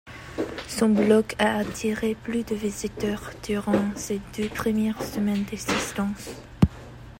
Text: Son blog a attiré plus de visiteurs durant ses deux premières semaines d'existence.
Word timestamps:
Son 0.67 0.89
blog 0.89 1.25
a 1.37 1.57
attiré 1.57 2.15
plus 2.15 2.43
de 2.43 2.55
visiteurs 2.55 3.33
durant 3.43 3.95
ses 3.95 4.19
deux 4.35 4.49
premières 4.49 4.99
semaines 5.03 5.43
d'existence. 5.43 6.29